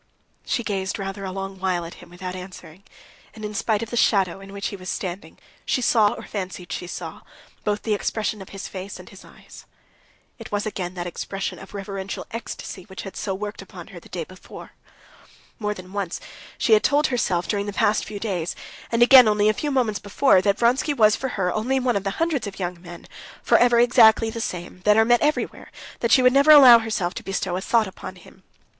She 0.47 0.63
gazed 0.63 0.97
rather 0.97 1.23
a 1.25 1.31
long 1.31 1.59
while 1.59 1.85
at 1.85 1.93
him 2.01 2.09
without 2.09 2.35
answering, 2.35 2.83
and, 3.35 3.45
in 3.45 3.53
spite 3.53 3.83
of 3.83 3.91
the 3.91 3.95
shadow 3.95 4.39
in 4.41 4.51
which 4.51 4.69
he 4.69 4.75
was 4.75 4.89
standing, 4.89 5.37
she 5.63 5.79
saw, 5.79 6.13
or 6.13 6.23
fancied 6.23 6.71
she 6.71 6.87
saw, 6.87 7.21
both 7.63 7.83
the 7.83 7.93
expression 7.93 8.41
of 8.41 8.49
his 8.49 8.67
face 8.67 8.97
and 8.97 9.09
his 9.09 9.23
eyes. 9.23 9.67
It 10.39 10.51
was 10.51 10.65
again 10.65 10.95
that 10.95 11.05
expression 11.05 11.59
of 11.59 11.75
reverential 11.75 12.25
ecstasy 12.31 12.81
which 12.85 13.03
had 13.03 13.15
so 13.15 13.35
worked 13.35 13.61
upon 13.61 13.89
her 13.89 13.99
the 13.99 14.09
day 14.09 14.23
before. 14.23 14.71
More 15.59 15.75
than 15.75 15.93
once 15.93 16.19
she 16.57 16.73
had 16.73 16.83
told 16.83 17.05
herself 17.13 17.47
during 17.47 17.67
the 17.67 17.71
past 17.71 18.03
few 18.03 18.19
days, 18.19 18.55
and 18.91 19.03
again 19.03 19.27
only 19.27 19.49
a 19.49 19.53
few 19.53 19.69
moments 19.69 19.99
before, 19.99 20.41
that 20.41 20.57
Vronsky 20.57 20.95
was 20.95 21.15
for 21.15 21.27
her 21.37 21.53
only 21.53 21.79
one 21.79 21.95
of 21.95 22.03
the 22.03 22.17
hundreds 22.17 22.47
of 22.47 22.57
young 22.57 22.81
men, 22.81 23.05
forever 23.43 23.79
exactly 23.79 24.31
the 24.31 24.41
same, 24.41 24.81
that 24.83 24.97
are 24.97 25.05
met 25.05 25.21
everywhere, 25.21 25.69
that 25.99 26.11
she 26.11 26.23
would 26.23 26.33
never 26.33 26.49
allow 26.49 26.79
herself 26.79 27.13
to 27.13 27.21
bestow 27.23 27.55
a 27.55 27.61
thought 27.61 27.85
upon 27.85 28.15
him. 28.15 28.41